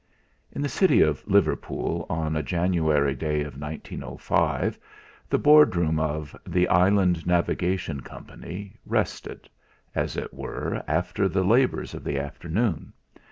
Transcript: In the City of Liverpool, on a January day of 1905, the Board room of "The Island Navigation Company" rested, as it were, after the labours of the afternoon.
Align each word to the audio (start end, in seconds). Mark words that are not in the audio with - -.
In 0.51 0.63
the 0.63 0.67
City 0.67 1.01
of 1.03 1.23
Liverpool, 1.27 2.07
on 2.09 2.35
a 2.35 2.41
January 2.41 3.13
day 3.13 3.41
of 3.41 3.55
1905, 3.59 4.79
the 5.29 5.37
Board 5.37 5.75
room 5.75 5.99
of 5.99 6.35
"The 6.43 6.67
Island 6.69 7.27
Navigation 7.27 8.01
Company" 8.01 8.73
rested, 8.83 9.47
as 9.93 10.17
it 10.17 10.33
were, 10.33 10.83
after 10.87 11.27
the 11.29 11.43
labours 11.43 11.93
of 11.93 12.03
the 12.03 12.17
afternoon. 12.17 12.93